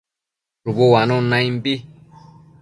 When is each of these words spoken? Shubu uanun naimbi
Shubu 0.61 0.83
uanun 0.91 1.25
naimbi 1.31 1.73